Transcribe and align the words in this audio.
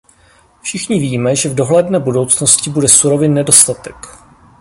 Všichni 0.61 0.99
víme, 0.99 1.35
že 1.35 1.49
v 1.49 1.55
dohledné 1.55 1.99
budoucnosti 1.99 2.69
bude 2.69 2.87
surovin 2.89 3.33
nedostatek. 3.33 3.95